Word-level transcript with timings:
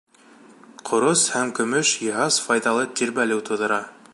Ҡорос 0.89 1.25
һәм 1.33 1.51
көмөш 1.59 1.91
йыһаз 2.07 2.39
файҙалы 2.47 2.89
тирбәлеү 3.01 3.45
тыуҙыра. 3.51 3.79